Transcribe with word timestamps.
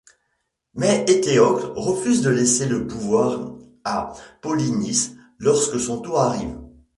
Mais 0.73 1.05
Étéocle 1.07 1.73
refuse 1.75 2.23
de 2.23 2.31
laisser 2.31 2.67
le 2.67 2.87
pouvoir 2.87 3.55
à 3.83 4.11
Polynice 4.41 5.11
lorsque 5.37 5.79
son 5.79 6.01
tour 6.01 6.19
arrive. 6.19 6.57